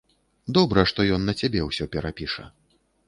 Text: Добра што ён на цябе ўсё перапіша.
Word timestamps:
Добра 0.57 0.85
што 0.91 1.05
ён 1.17 1.21
на 1.31 1.35
цябе 1.41 1.61
ўсё 1.69 1.87
перапіша. 1.97 2.49